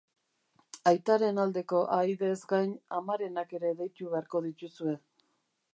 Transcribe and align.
Aitaren 0.91 1.41
aldeko 1.43 1.81
ahaideez 1.97 2.39
gain, 2.53 2.73
amarenak 3.01 3.55
ere 3.59 3.75
deitu 3.83 4.13
beharko 4.15 4.43
dituzue. 4.49 4.99